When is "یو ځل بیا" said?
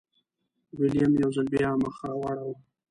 1.21-1.71